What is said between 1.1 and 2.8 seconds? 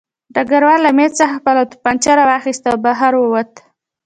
څخه خپله توپانچه راواخیسته او